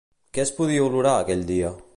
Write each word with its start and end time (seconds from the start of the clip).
Què 0.37 0.41
es 0.43 0.53
podia 0.61 0.87
olorar 0.87 1.15
aquell 1.19 1.49
dia? 1.55 1.75